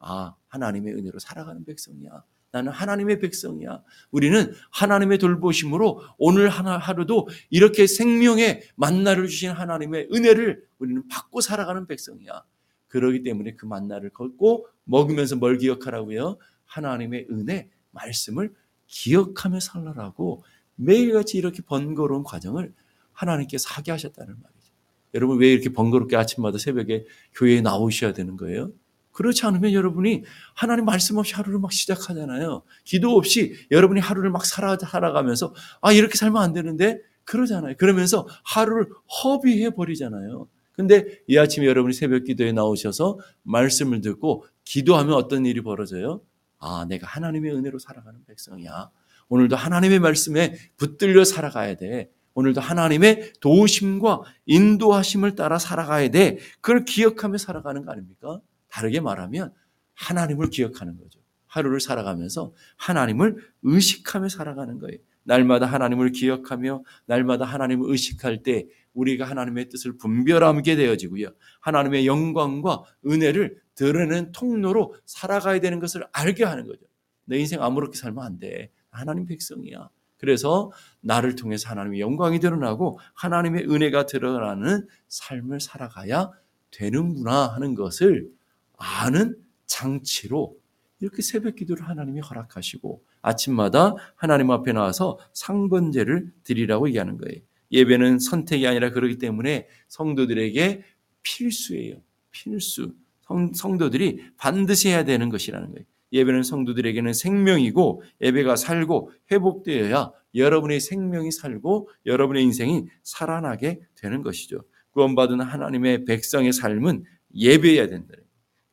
아, 0.00 0.34
하나님의 0.48 0.94
은혜로 0.94 1.18
살아가는 1.18 1.64
백성이야. 1.64 2.24
나는 2.50 2.72
하나님의 2.72 3.20
백성이야. 3.20 3.82
우리는 4.10 4.52
하나님의 4.70 5.18
돌보심으로 5.18 6.02
오늘 6.16 6.48
하나 6.48 6.78
하루도 6.78 7.28
이렇게 7.50 7.86
생명의 7.86 8.62
만나를 8.76 9.28
주신 9.28 9.50
하나님의 9.50 10.08
은혜를 10.12 10.64
우리는 10.78 11.06
받고 11.08 11.40
살아가는 11.40 11.86
백성이야. 11.86 12.42
그러기 12.88 13.22
때문에 13.22 13.54
그 13.54 13.66
만나를 13.66 14.10
걷고 14.10 14.66
먹으면서 14.84 15.36
뭘 15.36 15.58
기억하라고요? 15.58 16.38
하나님의 16.64 17.26
은혜, 17.30 17.70
말씀을 17.90 18.54
기억하며 18.86 19.60
살라라고 19.60 20.42
매일같이 20.76 21.36
이렇게 21.36 21.62
번거로운 21.62 22.22
과정을 22.22 22.72
하나님께서 23.18 23.68
하게 23.70 23.90
하셨다는 23.92 24.34
말이죠. 24.34 24.72
여러분 25.14 25.38
왜 25.38 25.52
이렇게 25.52 25.70
번거롭게 25.70 26.16
아침마다 26.16 26.58
새벽에 26.58 27.04
교회에 27.34 27.60
나오셔야 27.60 28.12
되는 28.12 28.36
거예요? 28.36 28.72
그렇지 29.12 29.46
않으면 29.46 29.72
여러분이 29.72 30.22
하나님 30.54 30.84
말씀 30.84 31.16
없이 31.16 31.34
하루를 31.34 31.58
막 31.58 31.72
시작하잖아요. 31.72 32.62
기도 32.84 33.16
없이 33.16 33.54
여러분이 33.70 34.00
하루를 34.00 34.30
막 34.30 34.44
살아, 34.46 34.76
살아가면서 34.78 35.54
아, 35.80 35.92
이렇게 35.92 36.16
살면 36.16 36.40
안 36.40 36.52
되는데 36.52 37.00
그러잖아요. 37.24 37.74
그러면서 37.78 38.28
하루를 38.44 38.88
허비해 39.24 39.70
버리잖아요. 39.70 40.48
근데 40.72 41.20
이 41.26 41.36
아침에 41.36 41.66
여러분이 41.66 41.94
새벽 41.94 42.24
기도에 42.24 42.52
나오셔서 42.52 43.18
말씀을 43.42 44.00
듣고 44.00 44.44
기도하면 44.64 45.14
어떤 45.14 45.44
일이 45.44 45.62
벌어져요? 45.62 46.20
아, 46.58 46.86
내가 46.88 47.08
하나님의 47.08 47.52
은혜로 47.56 47.80
살아가는 47.80 48.20
백성이야. 48.26 48.90
오늘도 49.28 49.56
하나님의 49.56 49.98
말씀에 49.98 50.54
붙들려 50.76 51.24
살아가야 51.24 51.74
돼. 51.74 52.10
오늘도 52.38 52.60
하나님의 52.60 53.32
도우심과 53.40 54.22
인도하심을 54.46 55.34
따라 55.34 55.58
살아가야 55.58 56.10
돼. 56.10 56.38
그걸 56.60 56.84
기억하며 56.84 57.36
살아가는 57.36 57.84
거 57.84 57.90
아닙니까? 57.90 58.40
다르게 58.68 59.00
말하면 59.00 59.52
하나님을 59.94 60.50
기억하는 60.50 60.96
거죠. 60.98 61.18
하루를 61.48 61.80
살아가면서 61.80 62.54
하나님을 62.76 63.38
의식하며 63.62 64.28
살아가는 64.28 64.78
거예요. 64.78 64.98
날마다 65.24 65.66
하나님을 65.66 66.12
기억하며 66.12 66.84
날마다 67.06 67.44
하나님을 67.44 67.90
의식할 67.90 68.44
때 68.44 68.68
우리가 68.92 69.24
하나님의 69.24 69.68
뜻을 69.68 69.96
분별하게 69.98 70.76
되어지고요. 70.76 71.30
하나님의 71.60 72.06
영광과 72.06 72.84
은혜를 73.04 73.60
드러내는 73.74 74.30
통로로 74.30 74.94
살아가야 75.06 75.58
되는 75.58 75.80
것을 75.80 76.06
알게 76.12 76.44
하는 76.44 76.68
거죠. 76.68 76.86
내 77.24 77.40
인생 77.40 77.60
아무렇게 77.60 77.98
살면 77.98 78.24
안 78.24 78.38
돼. 78.38 78.70
하나님 78.90 79.26
백성이야. 79.26 79.90
그래서 80.18 80.70
나를 81.00 81.36
통해서 81.36 81.70
하나님의 81.70 82.00
영광이 82.00 82.40
드러나고 82.40 82.98
하나님의 83.14 83.70
은혜가 83.70 84.06
드러나는 84.06 84.86
삶을 85.08 85.60
살아가야 85.60 86.30
되는구나 86.70 87.46
하는 87.48 87.74
것을 87.74 88.28
아는 88.76 89.36
장치로 89.66 90.56
이렇게 91.00 91.22
새벽 91.22 91.56
기도를 91.56 91.88
하나님이 91.88 92.20
허락하시고 92.20 93.02
아침마다 93.22 93.94
하나님 94.16 94.50
앞에 94.50 94.72
나와서 94.72 95.18
상번제를 95.32 96.32
드리라고 96.42 96.88
얘기하는 96.88 97.18
거예요. 97.18 97.40
예배는 97.70 98.18
선택이 98.18 98.66
아니라 98.66 98.90
그러기 98.90 99.18
때문에 99.18 99.68
성도들에게 99.88 100.82
필수예요. 101.22 101.96
필수. 102.30 102.94
성, 103.20 103.52
성도들이 103.52 104.30
반드시 104.36 104.88
해야 104.88 105.04
되는 105.04 105.28
것이라는 105.28 105.70
거예요. 105.70 105.84
예배는 106.12 106.42
성도들에게는 106.42 107.12
생명이고 107.12 108.02
예배가 108.20 108.56
살고 108.56 109.12
회복되어야 109.30 110.12
여러분의 110.34 110.80
생명이 110.80 111.30
살고 111.32 111.90
여러분의 112.06 112.42
인생이 112.44 112.86
살아나게 113.02 113.80
되는 113.94 114.22
것이죠. 114.22 114.62
구원받은 114.90 115.40
하나님의 115.40 116.04
백성의 116.04 116.52
삶은 116.52 117.04
예배해야 117.34 117.88
된다. 117.88 118.14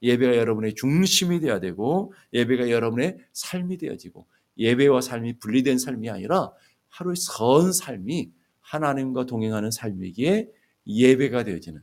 예배가 0.01 0.37
여러분의 0.37 0.75
중심이 0.75 1.39
되어야 1.39 1.59
되고 1.59 2.13
예배가 2.33 2.69
여러분의 2.69 3.17
삶이 3.33 3.77
되어지고 3.77 4.27
예배와 4.57 5.01
삶이 5.01 5.39
분리된 5.39 5.77
삶이 5.77 6.09
아니라 6.09 6.51
하루의 6.89 7.15
선 7.17 7.73
삶이 7.73 8.31
하나님과 8.61 9.25
동행하는 9.25 9.71
삶이기에 9.71 10.49
예배가 10.87 11.43
되어지는 11.43 11.81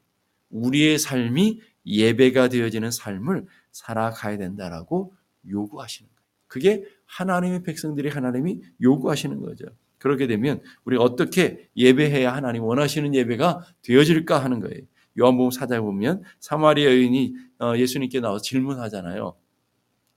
우리의 0.50 0.98
삶이 0.98 1.60
예배가 1.86 2.48
되어지는 2.48 2.90
삶을 2.90 3.46
살아가야 3.72 4.38
된다라고 4.38 5.14
요구하시는 5.48 6.08
거예요. 6.08 6.22
그게 6.46 6.84
하나님의 7.06 7.62
백성들이 7.62 8.08
하나님이 8.08 8.60
요구하시는 8.80 9.40
거죠. 9.40 9.66
그렇게 9.98 10.26
되면 10.26 10.60
우리 10.84 10.96
어떻게 10.96 11.68
예배해야 11.76 12.34
하나님 12.34 12.64
원하시는 12.64 13.14
예배가 13.14 13.64
되어질까 13.82 14.42
하는 14.42 14.60
거예요. 14.60 14.82
요한복음 15.18 15.50
사장에 15.50 15.80
보면 15.80 16.22
사마리아 16.40 16.86
여인이 16.86 17.34
어, 17.60 17.76
예수님께 17.76 18.20
나와서 18.20 18.42
질문하잖아요. 18.42 19.34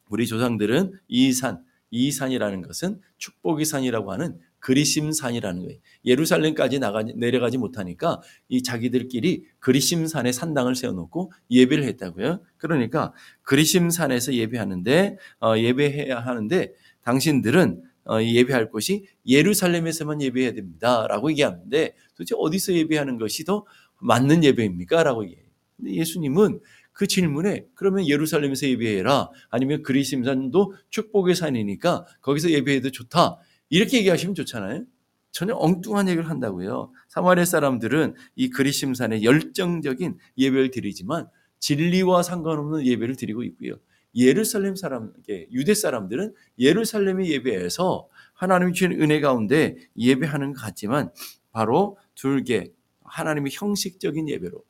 우리 0.10 0.27
조상들은 0.27 1.00
이 1.08 1.34
산, 1.34 1.63
이 1.91 2.12
산이라는 2.12 2.62
것은 2.62 3.01
축복의 3.17 3.65
산이라고 3.65 4.12
하는 4.12 4.39
그리심산이라는 4.65 5.62
거예요. 5.62 5.79
예루살렘까지 6.05 6.79
나가 6.79 7.03
내려가지 7.03 7.60
못하니까 7.60 8.19
이 8.50 8.63
자기들끼리 8.63 9.43
그리심산에 9.60 10.31
산당을 10.31 10.74
세워놓고 10.74 11.31
예배를 11.51 11.84
했다고요. 11.84 12.41
그러니까 12.57 13.13
그리심산에서 13.43 14.34
예배하는데 14.34 15.17
어, 15.41 15.55
예배해야 15.55 16.19
하는데 16.19 16.74
당신들은 17.03 17.84
어, 18.05 18.19
예배할 18.19 18.72
곳이 18.72 19.05
예루살렘에서만 19.27 20.24
예배해야 20.24 20.53
됩니다라고 20.53 21.29
얘기하는데 21.29 21.93
도대체 22.17 22.34
어디서 22.36 22.74
예배하는 22.74 23.19
것이 23.19 23.45
더 23.45 23.65
맞는 24.00 24.43
예배입니까? 24.43 25.03
라고 25.03 25.24
얘기해요. 25.25 25.45
근데 25.77 25.93
예수님은 25.93 26.60
그 26.91 27.05
질문에 27.05 27.67
그러면 27.75 28.07
예루살렘에서 28.07 28.65
예배해라 28.67 29.29
아니면 29.51 29.84
그리심산도 29.84 30.74
축복의 30.89 31.36
산이니까 31.36 32.08
거기서 32.21 32.49
예배해도 32.49 32.89
좋다 32.89 33.38
이렇게 33.69 33.97
얘기하시면 33.97 34.36
좋잖아요. 34.36 34.86
전혀 35.32 35.54
엉뚱한 35.56 36.08
얘기를 36.08 36.30
한다고요. 36.30 36.91
사마리아 37.10 37.43
사람들은 37.45 38.15
이 38.36 38.49
그리심산에 38.49 39.23
열정적인 39.23 40.17
예배를 40.38 40.71
드리지만 40.71 41.28
진리와 41.60 42.23
상관없는 42.23 42.86
예배를 42.86 43.15
드리고 43.15 43.43
있고요. 43.43 43.75
예루살렘 44.15 44.75
사람, 44.75 45.12
유대 45.51 45.73
사람들은 45.73 46.34
예루살렘의 46.58 47.30
예배에서 47.32 48.08
하나님이 48.34 48.73
주신 48.73 48.93
은혜 49.01 49.19
가운데 49.19 49.75
예배하는 49.97 50.54
것 50.54 50.62
같지만 50.62 51.12
바로 51.51 51.97
둘개 52.15 52.71
하나님의 53.04 53.51
형식적인 53.54 54.30
예배로 54.30 54.63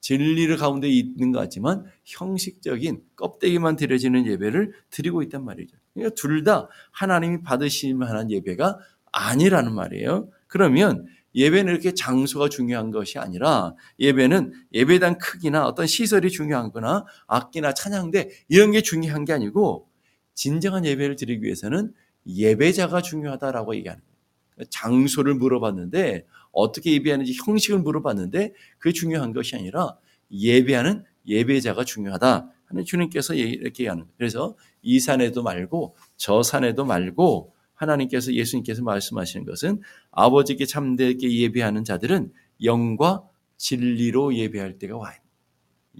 진리를 0.00 0.56
가운데 0.56 0.88
있는 0.88 1.32
것 1.32 1.40
같지만 1.40 1.84
형식적인 2.04 3.02
껍데기만 3.16 3.76
드려지는 3.76 4.26
예배를 4.26 4.72
드리고 4.90 5.22
있단 5.24 5.44
말이죠. 5.44 5.76
그러니까 5.96 6.14
둘 6.14 6.44
다 6.44 6.68
하나님이 6.92 7.42
받으실 7.42 7.94
만한 7.94 8.30
예배가 8.30 8.78
아니라는 9.12 9.74
말이에요. 9.74 10.28
그러면 10.46 11.06
예배는 11.34 11.72
이렇게 11.72 11.92
장소가 11.92 12.48
중요한 12.48 12.90
것이 12.90 13.18
아니라 13.18 13.74
예배는 13.98 14.52
예배당 14.72 15.18
크기나 15.18 15.66
어떤 15.66 15.86
시설이 15.86 16.30
중요한 16.30 16.72
거나 16.72 17.04
악기나 17.26 17.74
찬양대 17.74 18.30
이런 18.48 18.70
게 18.72 18.80
중요한 18.80 19.24
게 19.24 19.32
아니고 19.32 19.88
진정한 20.34 20.84
예배를 20.84 21.16
드리기 21.16 21.44
위해서는 21.44 21.92
예배자가 22.26 23.02
중요하다라고 23.02 23.74
얘기하는 23.76 24.02
거예요. 24.02 24.66
장소를 24.70 25.34
물어봤는데 25.34 26.26
어떻게 26.52 26.92
예배하는지 26.92 27.36
형식을 27.44 27.80
물어봤는데 27.80 28.52
그게 28.78 28.92
중요한 28.92 29.32
것이 29.32 29.56
아니라 29.56 29.96
예배하는 30.30 31.04
예배자가 31.26 31.84
중요하다 31.84 32.50
하는 32.64 32.84
주님께서 32.84 33.34
이렇게 33.34 33.84
얘기하는 33.84 34.02
거예요. 34.04 34.14
그래서 34.16 34.56
이 34.86 35.00
산에도 35.00 35.42
말고 35.42 35.96
저 36.16 36.44
산에도 36.44 36.84
말고 36.84 37.52
하나님께서 37.74 38.32
예수님께서 38.32 38.84
말씀하시는 38.84 39.44
것은 39.44 39.82
아버지께 40.12 40.64
참되게 40.64 41.28
예배하는 41.28 41.82
자들은 41.82 42.32
영과 42.62 43.22
진리로 43.56 44.34
예배할 44.34 44.78
때가 44.78 44.96
와요. 44.96 45.18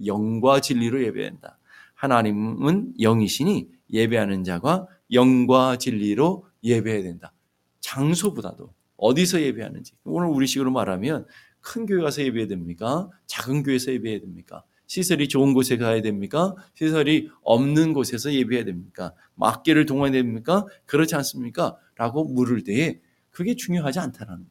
영과 0.05 0.61
진리로 0.61 1.03
예배한다. 1.03 1.59
하나님은 1.95 2.93
영이시니 2.99 3.67
예배하는 3.91 4.45
자가 4.45 4.87
영과 5.11 5.77
진리로 5.77 6.45
예배해야 6.63 7.03
된다. 7.03 7.33
장소보다도 7.81 8.73
어디서 8.95 9.41
예배하는지. 9.41 9.93
오늘 10.05 10.29
우리식으로 10.29 10.71
말하면 10.71 11.25
큰 11.59 11.85
교회 11.85 12.01
가서 12.01 12.21
예배해야 12.21 12.47
됩니까? 12.47 13.09
작은 13.25 13.63
교회에서 13.63 13.91
예배해야 13.91 14.21
됩니까? 14.21 14.63
시설이 14.87 15.27
좋은 15.27 15.53
곳에 15.53 15.77
가야 15.77 16.01
됩니까? 16.01 16.55
시설이 16.73 17.29
없는 17.43 17.93
곳에서 17.93 18.33
예배해야 18.33 18.65
됩니까? 18.65 19.13
막기를 19.35 19.85
동원해야 19.85 20.23
됩니까? 20.23 20.65
그렇지 20.85 21.15
않습니까? 21.15 21.77
라고 21.95 22.23
물을 22.23 22.63
때에 22.63 22.99
그게 23.29 23.55
중요하지 23.55 23.99
않다라는 23.99 24.47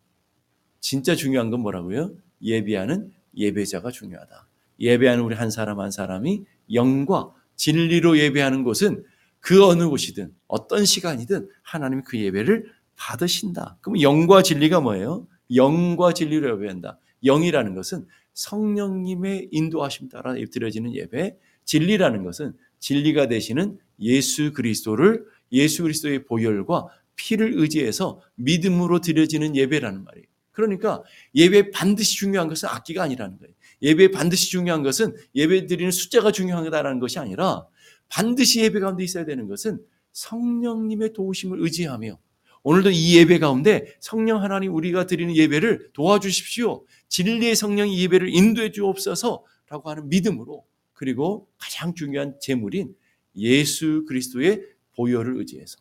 진짜 0.80 1.16
중요한 1.16 1.50
건 1.50 1.60
뭐라고요? 1.60 2.14
예배하는 2.42 3.10
예배자가 3.36 3.90
중요하다. 3.90 4.46
예배하는 4.78 5.24
우리 5.24 5.34
한 5.34 5.50
사람 5.50 5.80
한 5.80 5.90
사람이 5.90 6.44
영과 6.74 7.32
진리로 7.56 8.18
예배하는 8.18 8.62
곳은 8.62 9.04
그 9.40 9.64
어느 9.64 9.88
곳이든 9.88 10.34
어떤 10.46 10.84
시간이든 10.84 11.48
하나님이 11.62 12.02
그 12.04 12.18
예배를 12.18 12.70
받으신다. 12.96 13.78
그럼 13.80 14.00
영과 14.00 14.42
진리가 14.42 14.80
뭐예요? 14.80 15.26
영과 15.54 16.12
진리로 16.12 16.54
예배한다. 16.56 16.98
영이라는 17.24 17.74
것은 17.74 18.06
성령님의 18.36 19.48
인도하심 19.50 20.10
따라 20.10 20.34
드려지는 20.34 20.94
예배, 20.94 21.36
진리라는 21.64 22.22
것은 22.22 22.52
진리가 22.78 23.28
되시는 23.28 23.78
예수 24.00 24.52
그리스도를 24.52 25.24
예수 25.52 25.82
그리스도의 25.82 26.24
보혈과 26.24 26.86
피를 27.16 27.54
의지해서 27.54 28.20
믿음으로 28.34 29.00
드려지는 29.00 29.56
예배라는 29.56 30.04
말이에요. 30.04 30.26
그러니까 30.52 31.02
예배 31.34 31.70
반드시 31.70 32.16
중요한 32.16 32.48
것은 32.48 32.68
악기가 32.68 33.02
아니라는 33.02 33.38
거예요. 33.38 33.54
예배 33.82 34.10
반드시 34.10 34.50
중요한 34.50 34.82
것은 34.82 35.16
예배 35.34 35.66
드리는 35.66 35.90
숫자가 35.90 36.30
중요하다는 36.30 37.00
것이 37.00 37.18
아니라 37.18 37.66
반드시 38.08 38.60
예배 38.60 38.80
가운데 38.80 39.02
있어야 39.02 39.24
되는 39.24 39.48
것은 39.48 39.80
성령님의 40.12 41.14
도우심을 41.14 41.60
의지하며 41.62 42.18
오늘도 42.66 42.90
이 42.90 43.16
예배 43.18 43.38
가운데 43.38 43.94
성령 44.00 44.42
하나님 44.42 44.74
우리가 44.74 45.06
드리는 45.06 45.36
예배를 45.36 45.90
도와주십시오. 45.92 46.84
진리의 47.08 47.54
성령이 47.54 47.96
예배를 48.02 48.28
인도해 48.34 48.72
주옵소서라고 48.72 49.88
하는 49.88 50.08
믿음으로 50.08 50.66
그리고 50.92 51.48
가장 51.58 51.94
중요한 51.94 52.34
제물인 52.40 52.92
예수 53.36 54.04
그리스도의 54.08 54.64
보혈을 54.96 55.36
의지해서 55.36 55.78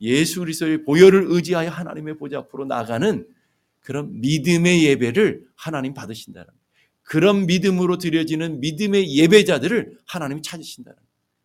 예수 0.00 0.40
그리스도의 0.40 0.82
보혈을 0.82 1.26
의지하여 1.28 1.70
하나님의 1.70 2.16
보좌 2.16 2.38
앞으로 2.38 2.64
나가는 2.64 3.24
그런 3.78 4.20
믿음의 4.20 4.84
예배를 4.84 5.46
하나님 5.54 5.94
받으신다는 5.94 6.48
그런 7.02 7.46
믿음으로 7.46 7.98
드려지는 7.98 8.58
믿음의 8.58 9.14
예배자들을 9.14 9.96
하나님이 10.06 10.42
찾으신다는 10.42 10.98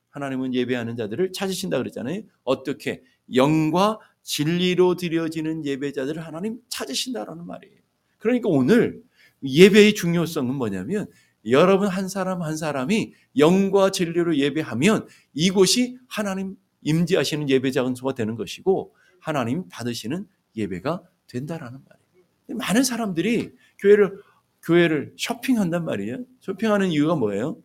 하나님은 0.09 0.55
예배하는 0.55 0.95
자들을 0.95 1.33
찾으신다 1.33 1.77
그랬잖아요. 1.77 2.23
어떻게 2.43 3.03
영과 3.35 3.99
진리로 4.23 4.95
드려지는 4.95 5.65
예배자들을 5.65 6.25
하나님 6.25 6.59
찾으신다라는 6.69 7.45
말이에요. 7.45 7.77
그러니까 8.17 8.49
오늘 8.49 9.01
예배의 9.43 9.95
중요성은 9.95 10.53
뭐냐면 10.55 11.07
여러분 11.47 11.87
한 11.87 12.07
사람 12.07 12.43
한 12.43 12.55
사람이 12.55 13.13
영과 13.37 13.89
진리로 13.89 14.37
예배하면 14.37 15.07
이곳이 15.33 15.97
하나님 16.07 16.55
임재하시는 16.83 17.49
예배 17.49 17.71
장소가 17.71 18.13
되는 18.13 18.35
것이고 18.35 18.95
하나님 19.19 19.67
받으시는 19.69 20.27
예배가 20.55 21.03
된다라는 21.27 21.79
말이에요. 21.87 22.57
많은 22.59 22.83
사람들이 22.83 23.53
교회를 23.79 24.19
교회를 24.63 25.13
쇼핑한단 25.17 25.85
말이에요. 25.85 26.23
쇼핑하는 26.39 26.91
이유가 26.91 27.15
뭐예요? 27.15 27.57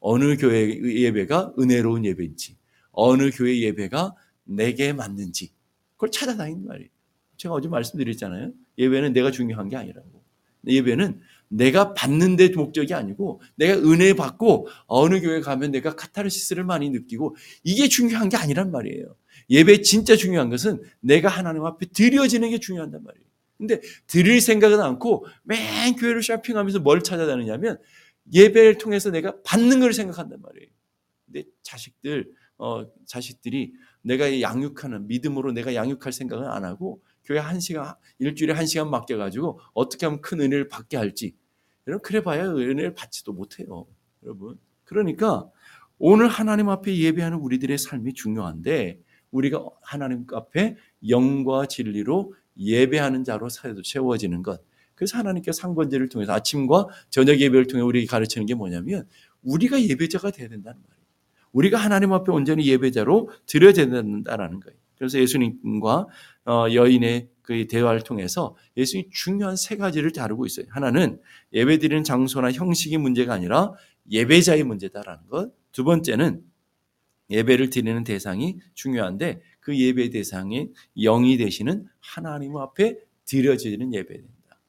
어느 0.00 0.36
교회 0.36 0.68
예배가 0.68 1.54
은혜로운 1.58 2.04
예배인지, 2.04 2.58
어느 2.92 3.30
교회 3.30 3.58
예배가 3.60 4.14
내게 4.44 4.92
맞는지, 4.92 5.53
그걸 6.04 6.10
찾아다니는 6.10 6.66
말이에요. 6.66 6.88
제가 7.36 7.54
어제 7.54 7.68
말씀드렸잖아요. 7.68 8.52
예배는 8.78 9.12
내가 9.12 9.30
중요한 9.30 9.68
게 9.68 9.76
아니라고. 9.76 10.22
예배는 10.66 11.20
내가 11.48 11.94
받는 11.94 12.36
데 12.36 12.48
목적이 12.48 12.94
아니고 12.94 13.40
내가 13.56 13.74
은혜 13.78 14.14
받고 14.14 14.68
어느 14.86 15.20
교회 15.20 15.40
가면 15.40 15.70
내가 15.70 15.94
카타르시스를 15.94 16.64
많이 16.64 16.90
느끼고 16.90 17.36
이게 17.62 17.88
중요한 17.88 18.28
게 18.28 18.36
아니란 18.36 18.70
말이에요. 18.70 19.16
예배 19.50 19.82
진짜 19.82 20.16
중요한 20.16 20.50
것은 20.50 20.82
내가 21.00 21.28
하나님 21.28 21.64
앞에 21.64 21.86
드려지는 21.86 22.50
게 22.50 22.58
중요한단 22.58 23.02
말이에요. 23.02 23.26
근데 23.58 23.80
드릴 24.06 24.40
생각은 24.40 24.80
않고 24.80 25.26
맨 25.44 25.94
교회를 25.96 26.22
쇼핑하면서 26.22 26.80
뭘 26.80 27.02
찾아다니냐면 27.02 27.78
예배를 28.32 28.78
통해서 28.78 29.10
내가 29.10 29.34
받는 29.42 29.80
걸 29.80 29.92
생각한단 29.92 30.40
말이에요. 30.40 30.68
근데 31.26 31.44
자식들 31.62 32.30
어 32.56 32.86
자식들이 33.06 33.72
내가 34.04 34.40
양육하는 34.40 35.08
믿음으로 35.08 35.52
내가 35.52 35.74
양육할 35.74 36.12
생각은 36.12 36.46
안 36.46 36.64
하고 36.64 37.02
교회 37.24 37.38
한 37.38 37.58
시간 37.58 37.94
일주일에 38.18 38.52
한 38.52 38.66
시간 38.66 38.90
맡겨 38.90 39.16
가지고 39.16 39.60
어떻게 39.72 40.06
하면 40.06 40.20
큰 40.20 40.40
은혜를 40.40 40.68
받게 40.68 40.96
할지 40.96 41.34
여러분 41.86 42.02
그래봐야 42.02 42.46
은혜를 42.50 42.94
받지도 42.94 43.32
못해요, 43.32 43.86
여러분. 44.22 44.58
그러니까 44.84 45.48
오늘 45.98 46.28
하나님 46.28 46.68
앞에 46.68 46.96
예배하는 46.96 47.38
우리들의 47.38 47.76
삶이 47.78 48.14
중요한데 48.14 49.00
우리가 49.30 49.64
하나님 49.82 50.26
앞에 50.32 50.76
영과 51.08 51.66
진리로 51.66 52.34
예배하는 52.56 53.24
자로 53.24 53.48
세워지는 53.84 54.42
것. 54.42 54.62
그래서 54.94 55.18
하나님께서 55.18 55.60
상번제를 55.60 56.08
통해서 56.08 56.32
아침과 56.32 56.86
저녁 57.10 57.40
예배를 57.40 57.66
통해 57.66 57.82
우리에게 57.82 58.06
가르치는 58.06 58.46
게 58.46 58.54
뭐냐면 58.54 59.08
우리가 59.42 59.82
예배자가 59.82 60.30
돼야 60.30 60.48
된다는 60.48 60.80
말이에요. 60.80 61.03
우리가 61.54 61.78
하나님 61.78 62.12
앞에 62.12 62.30
온전히 62.30 62.66
예배자로 62.66 63.30
드려야 63.46 63.72
된다는 63.72 64.24
거예요. 64.24 64.78
그래서 64.96 65.18
예수님과 65.18 66.06
어, 66.46 66.66
여인의 66.72 67.30
그 67.42 67.66
대화를 67.66 68.02
통해서 68.02 68.56
예수님이 68.76 69.10
중요한 69.10 69.56
세 69.56 69.76
가지를 69.76 70.12
다루고 70.12 70.46
있어요. 70.46 70.66
하나는 70.70 71.20
예배 71.52 71.78
드리는 71.78 72.02
장소나 72.04 72.52
형식이 72.52 72.98
문제가 72.98 73.34
아니라 73.34 73.72
예배자의 74.10 74.64
문제다라는 74.64 75.26
것. 75.28 75.52
두 75.72 75.84
번째는 75.84 76.42
예배를 77.30 77.70
드리는 77.70 78.04
대상이 78.04 78.58
중요한데 78.74 79.40
그 79.60 79.78
예배 79.78 80.10
대상이 80.10 80.70
영이 80.96 81.36
되시는 81.38 81.86
하나님 82.00 82.56
앞에 82.56 82.98
드려지는 83.24 83.94
예배된다. 83.94 84.60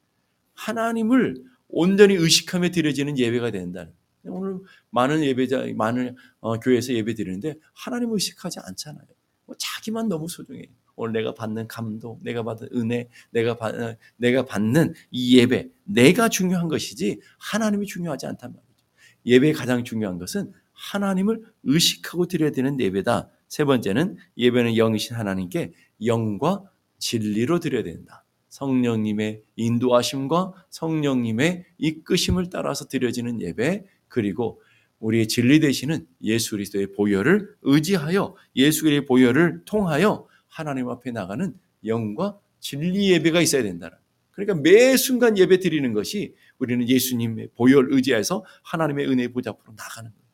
하나님을 0.54 1.44
온전히 1.68 2.14
의식하며 2.14 2.70
드려지는 2.70 3.18
예배가 3.18 3.50
된다. 3.50 3.88
오늘 4.30 4.60
많은 4.90 5.22
예배자, 5.24 5.66
많은 5.76 6.16
어, 6.40 6.58
교회에서 6.58 6.92
예배 6.92 7.14
드리는데 7.14 7.54
하나님 7.74 8.12
의식하지 8.12 8.60
않잖아요. 8.60 9.06
뭐 9.46 9.54
자기만 9.58 10.08
너무 10.08 10.28
소중해. 10.28 10.68
오늘 10.96 11.12
내가 11.12 11.34
받는 11.34 11.68
감동, 11.68 12.18
내가 12.22 12.42
받은 12.42 12.68
은혜, 12.74 13.08
내가 13.30 13.56
받, 13.56 13.74
내가 14.16 14.44
받는 14.44 14.94
이 15.10 15.38
예배, 15.38 15.68
내가 15.84 16.28
중요한 16.28 16.68
것이지 16.68 17.20
하나님이 17.38 17.86
중요하지 17.86 18.26
않단 18.26 18.52
말이죠. 18.52 18.84
예배의 19.26 19.52
가장 19.52 19.84
중요한 19.84 20.18
것은 20.18 20.52
하나님을 20.72 21.42
의식하고 21.64 22.26
드려야 22.26 22.50
되는 22.50 22.80
예배다. 22.80 23.30
세 23.48 23.64
번째는 23.64 24.16
예배는 24.38 24.74
영이신 24.74 25.16
하나님께 25.16 25.72
영과 26.04 26.64
진리로 26.98 27.60
드려야 27.60 27.82
된다. 27.82 28.24
성령님의 28.48 29.42
인도하심과 29.56 30.52
성령님의 30.70 31.66
이끄심을 31.78 32.48
따라서 32.48 32.86
드려지는 32.86 33.42
예배, 33.42 33.84
그리고 34.08 34.60
우리의 35.00 35.28
진리 35.28 35.60
되시는 35.60 36.06
예수 36.22 36.52
그리스도의 36.52 36.92
보혈을 36.92 37.56
의지하여 37.62 38.34
예수 38.56 38.82
그리스도의 38.82 39.06
보혈을 39.06 39.62
통하여 39.64 40.26
하나님 40.48 40.88
앞에 40.88 41.10
나가는 41.10 41.54
영과 41.84 42.38
진리 42.60 43.10
예배가 43.12 43.40
있어야 43.42 43.62
된다. 43.62 43.90
그러니까 44.32 44.54
매 44.60 44.96
순간 44.96 45.38
예배 45.38 45.60
드리는 45.60 45.92
것이 45.92 46.34
우리는 46.58 46.88
예수님의 46.88 47.50
보혈 47.54 47.88
의지해서 47.90 48.44
하나님의 48.62 49.08
은혜 49.08 49.28
보좌 49.28 49.50
앞으로 49.50 49.74
나가는 49.76 50.10
거예요. 50.10 50.26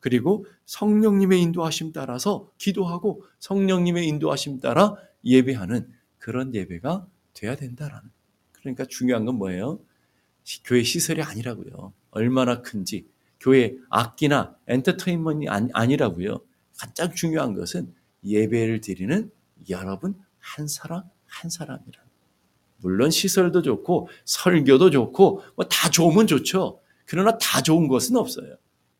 그리고 0.00 0.46
성령님의 0.64 1.40
인도하심 1.42 1.92
따라서 1.92 2.50
기도하고 2.58 3.22
성령님의 3.38 4.06
인도하심 4.08 4.60
따라 4.60 4.96
예배하는 5.24 5.88
그런 6.18 6.54
예배가 6.54 7.06
돼야 7.34 7.54
된다라는. 7.54 8.10
그러니까 8.52 8.84
중요한 8.86 9.24
건 9.24 9.36
뭐예요? 9.36 9.78
교회 10.64 10.82
시설이 10.82 11.22
아니라고요. 11.22 11.92
얼마나 12.10 12.62
큰지 12.62 13.06
교회 13.40 13.74
악기나 13.88 14.56
엔터테인먼이 14.68 15.48
아니라고요. 15.48 16.40
가장 16.78 17.14
중요한 17.14 17.54
것은 17.54 17.92
예배를 18.24 18.80
드리는 18.80 19.30
여러분 19.68 20.14
한 20.38 20.68
사람 20.68 21.02
한 21.26 21.50
사람이라. 21.50 22.00
물론 22.78 23.10
시설도 23.10 23.62
좋고 23.62 24.08
설교도 24.24 24.90
좋고 24.90 25.42
뭐 25.56 25.68
다 25.68 25.90
좋으면 25.90 26.26
좋죠. 26.26 26.80
그러나 27.06 27.36
다 27.38 27.62
좋은 27.62 27.88
것은 27.88 28.16
없어요. 28.16 28.56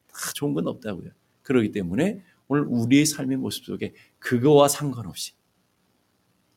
다 0.09 0.33
좋은 0.35 0.55
건 0.55 0.66
없다고요. 0.68 1.11
그렇기 1.42 1.72
때문에 1.72 2.22
오늘 2.48 2.64
우리의 2.68 3.07
삶의 3.07 3.37
모습 3.38 3.64
속에 3.64 3.94
그거와 4.18 4.68
상관없이 4.68 5.33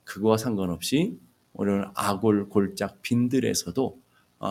그거와 0.03 0.37
상관없이 0.37 1.17
오늘 1.53 1.87
아골 1.95 2.49
골짝 2.49 3.01
빈들에서도 3.01 3.99
아, 3.99 4.02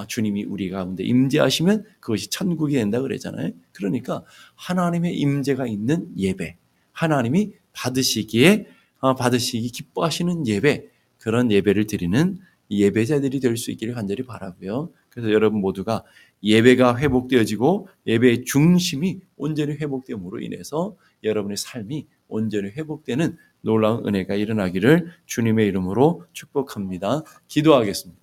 주님이 0.09 0.45
우리 0.45 0.71
가운데 0.71 1.05
임재하시면 1.05 1.85
그것이 2.01 2.31
천국이 2.31 2.75
된다 2.75 3.01
그랬잖아요. 3.01 3.51
그러니까 3.73 4.25
하나님의 4.57 5.17
임재가 5.19 5.67
있는 5.67 6.09
예배, 6.17 6.57
하나님이 6.93 7.53
받으시기에 7.73 8.67
어, 9.01 9.15
받으시기 9.15 9.71
기뻐하시는 9.71 10.47
예배 10.47 10.89
그런 11.19 11.51
예배를 11.51 11.87
드리는 11.87 12.39
예배자들이 12.71 13.41
될 13.41 13.57
수 13.57 13.71
있기를 13.71 13.95
간절히 13.95 14.25
바라고요. 14.25 14.91
그래서 15.11 15.31
여러분 15.31 15.61
모두가 15.61 16.05
예배가 16.43 16.97
회복되어지고 16.99 17.89
예배의 18.07 18.45
중심이 18.45 19.21
온전히 19.37 19.73
회복됨으로 19.75 20.41
인해서 20.41 20.97
여러분의 21.23 21.57
삶이 21.57 22.07
온전히 22.29 22.71
회복되는 22.71 23.37
놀라운 23.61 24.07
은혜가 24.07 24.35
일어나기를 24.35 25.13
주님의 25.27 25.69
이름으로 25.69 26.25
축복합니다. 26.33 27.23
기도하겠습니다. 27.47 28.22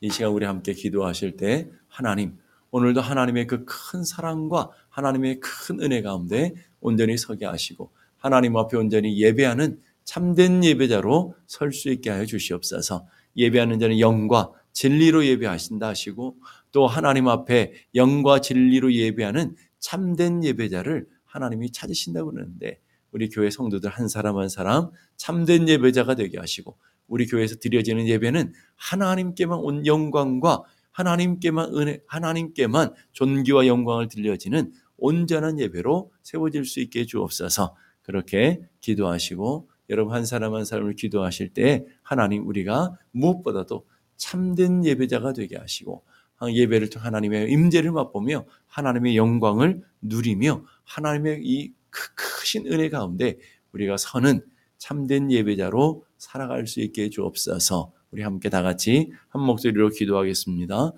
이 0.00 0.10
시간 0.10 0.30
우리 0.30 0.44
함께 0.46 0.72
기도하실 0.74 1.36
때 1.36 1.68
하나님 1.88 2.38
오늘도 2.70 3.00
하나님의 3.00 3.46
그 3.46 3.64
큰 3.64 4.04
사랑과 4.04 4.70
하나님의 4.90 5.40
큰 5.40 5.80
은혜 5.80 6.02
가운데 6.02 6.54
온전히 6.80 7.16
서게 7.16 7.46
하시고 7.46 7.90
하나님 8.16 8.56
앞에 8.56 8.76
온전히 8.76 9.20
예배하는 9.20 9.80
참된 10.04 10.64
예배자로 10.64 11.34
설 11.46 11.72
수 11.72 11.90
있게 11.90 12.10
하여 12.10 12.24
주시옵소서. 12.24 13.06
예배하는 13.36 13.78
자는 13.78 13.98
영과 14.00 14.50
진리로 14.72 15.24
예배하신다 15.26 15.86
하시고 15.88 16.36
또 16.72 16.86
하나님 16.86 17.28
앞에 17.28 17.72
영과 17.94 18.40
진리로 18.40 18.92
예배하는 18.92 19.56
참된 19.78 20.44
예배자를 20.44 21.06
하나님이 21.24 21.72
찾으신다고 21.72 22.30
그러는데 22.32 22.80
우리 23.12 23.28
교회 23.28 23.50
성도들 23.50 23.90
한 23.90 24.08
사람 24.08 24.38
한 24.38 24.48
사람 24.48 24.90
참된 25.16 25.68
예배자가 25.68 26.14
되게 26.14 26.38
하시고 26.38 26.76
우리 27.08 27.26
교회에서 27.26 27.56
드려지는 27.56 28.06
예배는 28.06 28.52
하나님께만 28.76 29.58
온 29.58 29.86
영광과 29.86 30.62
하나님께만 30.92 31.74
은혜, 31.74 32.00
하나님께만 32.06 32.92
존귀와 33.12 33.66
영광을 33.66 34.08
들려지는 34.08 34.72
온전한 34.96 35.58
예배로 35.58 36.10
세워질 36.22 36.64
수 36.64 36.80
있게 36.80 37.06
주옵소서. 37.06 37.74
그렇게 38.02 38.60
기도하시고 38.80 39.68
여러분 39.90 40.14
한 40.14 40.24
사람 40.24 40.54
한 40.54 40.64
사람을 40.64 40.94
기도하실 40.94 41.50
때 41.50 41.84
하나님 42.02 42.46
우리가 42.46 42.96
무엇보다도 43.12 43.86
참된 44.16 44.84
예배자가 44.84 45.32
되게 45.32 45.56
하시고 45.56 46.02
예배를 46.46 46.90
통해 46.90 47.04
하나님의 47.04 47.50
임재를 47.50 47.92
맛보며 47.92 48.44
하나님의 48.66 49.16
영광을 49.16 49.82
누리며 50.00 50.64
하나님의 50.84 51.40
이 51.44 51.72
크신 51.90 52.66
은혜 52.66 52.90
가운데 52.90 53.38
우리가 53.72 53.96
서는 53.96 54.44
참된 54.78 55.30
예배자로 55.30 56.04
살아갈 56.18 56.66
수 56.66 56.80
있게 56.80 57.10
주옵소서. 57.10 57.92
우리 58.10 58.22
함께 58.22 58.48
다 58.48 58.62
같이 58.62 59.12
한 59.28 59.42
목소리로 59.42 59.90
기도하겠습니다. 59.90 60.92